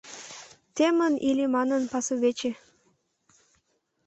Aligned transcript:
Темын 0.75 1.13
иле 1.29 1.45
манын, 1.55 1.83
пасувече 1.91 2.51